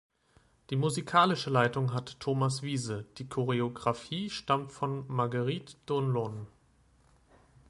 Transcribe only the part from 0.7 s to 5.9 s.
Die musikalische Leitung hatte Thomas Wiese, die Choreografie stammt von Marguerite